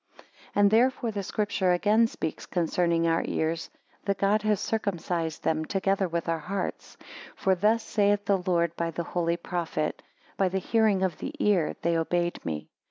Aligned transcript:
AND 0.55 0.71
therefore 0.71 1.11
the 1.11 1.21
Scripture 1.21 1.73
again 1.73 2.07
speaks 2.07 2.47
concerning 2.47 3.05
our 3.05 3.21
ears, 3.27 3.69
that 4.05 4.17
God 4.17 4.41
has 4.41 4.59
circumcised 4.59 5.43
them, 5.43 5.63
together 5.63 6.07
with 6.07 6.27
our 6.27 6.39
hearts. 6.39 6.97
For 7.35 7.53
thus 7.53 7.83
saith 7.83 8.25
the 8.25 8.39
Lord 8.39 8.75
by 8.75 8.89
the 8.89 9.03
holy 9.03 9.37
prophet: 9.37 10.01
By 10.37 10.49
the 10.49 10.57
hearing 10.57 11.03
of 11.03 11.19
the 11.19 11.35
ear 11.37 11.75
they 11.83 11.95
obeyed 11.99 12.43
me. 12.43 12.67